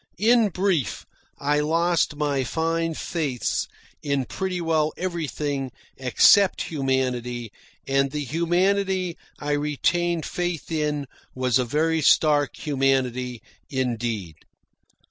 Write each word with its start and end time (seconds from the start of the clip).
In 0.17 0.49
brief, 0.49 1.05
I 1.37 1.59
lost 1.59 2.15
my 2.15 2.43
fine 2.43 2.95
faiths 2.95 3.67
in 4.01 4.25
pretty 4.25 4.59
well 4.59 4.93
everything 4.97 5.71
except 5.95 6.63
humanity, 6.63 7.51
and 7.87 8.09
the 8.09 8.23
humanity 8.23 9.15
I 9.37 9.51
retained 9.51 10.25
faith 10.25 10.71
in 10.71 11.05
was 11.35 11.59
a 11.59 11.65
very 11.65 12.01
stark 12.01 12.57
humanity 12.65 13.43
indeed. 13.69 14.37